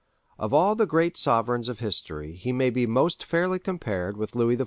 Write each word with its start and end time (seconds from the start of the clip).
Of 0.39 0.51
all 0.51 0.73
the 0.73 0.87
great 0.87 1.15
sovereigns 1.15 1.69
of 1.69 1.77
history 1.77 2.33
he 2.33 2.51
may 2.51 2.71
be 2.71 2.87
most 2.87 3.23
fairly 3.23 3.59
compared 3.59 4.17
with 4.17 4.33
Louis 4.33 4.57
XIV. 4.57 4.59